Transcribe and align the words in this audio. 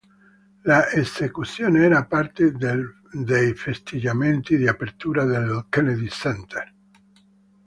L'esecuzione 0.63 1.83
era 1.83 2.03
parte 2.07 2.51
dei 2.53 3.53
festeggiamenti 3.53 4.57
di 4.57 4.67
apertura 4.67 5.25
del 5.25 5.67
Kennedy 5.69 6.09
Center. 6.09 6.73